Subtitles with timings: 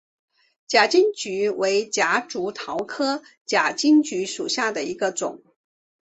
[0.65, 5.43] 假金桔为夹竹桃科假金桔属下的一个种。